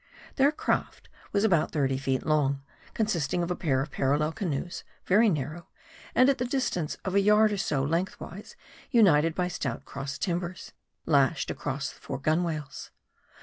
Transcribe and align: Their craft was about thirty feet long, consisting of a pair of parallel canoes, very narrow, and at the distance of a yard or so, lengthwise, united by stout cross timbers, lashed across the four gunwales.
Their 0.37 0.51
craft 0.51 1.09
was 1.31 1.43
about 1.43 1.69
thirty 1.71 1.99
feet 1.99 2.25
long, 2.25 2.63
consisting 2.95 3.43
of 3.43 3.51
a 3.51 3.55
pair 3.55 3.81
of 3.83 3.91
parallel 3.91 4.31
canoes, 4.31 4.83
very 5.05 5.29
narrow, 5.29 5.67
and 6.15 6.27
at 6.27 6.39
the 6.39 6.45
distance 6.45 6.97
of 7.05 7.13
a 7.13 7.21
yard 7.21 7.51
or 7.51 7.57
so, 7.57 7.83
lengthwise, 7.83 8.55
united 8.89 9.35
by 9.35 9.47
stout 9.47 9.85
cross 9.85 10.17
timbers, 10.17 10.71
lashed 11.05 11.51
across 11.51 11.91
the 11.91 11.99
four 11.99 12.17
gunwales. 12.17 12.89